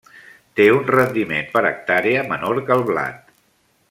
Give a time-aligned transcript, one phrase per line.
[0.59, 3.33] Té un rendiment per hectàrea menor que el blat.